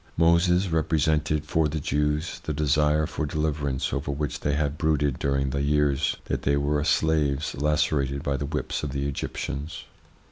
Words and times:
Moses 0.17 0.67
represented 0.69 1.45
for 1.45 1.67
the 1.67 1.79
Jews 1.79 2.39
the 2.39 2.53
desire 2.53 3.05
for 3.05 3.27
deliverance 3.27 3.93
over 3.93 4.09
which 4.09 4.39
they 4.39 4.55
had 4.55 4.75
brooded 4.79 5.19
during 5.19 5.51
the 5.51 5.61
years 5.61 6.17
that 6.25 6.41
they 6.41 6.57
were 6.57 6.83
slaves 6.83 7.53
lacerated 7.53 8.23
by 8.23 8.35
the 8.37 8.47
whips 8.47 8.81
of 8.81 8.93
the 8.93 9.07
Egyptians. 9.07 9.83